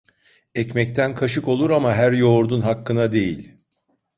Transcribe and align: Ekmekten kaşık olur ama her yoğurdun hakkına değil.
Ekmekten 0.55 1.15
kaşık 1.15 1.47
olur 1.47 1.69
ama 1.69 1.93
her 1.93 2.11
yoğurdun 2.11 2.61
hakkına 2.61 3.11
değil. 3.11 3.51